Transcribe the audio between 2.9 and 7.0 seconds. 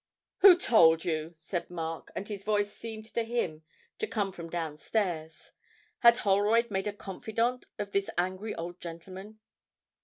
to him to come from down stairs. Had Holroyd made a